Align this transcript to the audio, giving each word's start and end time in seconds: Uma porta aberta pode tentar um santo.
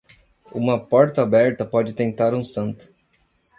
Uma 0.51 0.83
porta 0.83 1.21
aberta 1.21 1.63
pode 1.63 1.93
tentar 1.93 2.33
um 2.33 2.43
santo. 2.43 2.91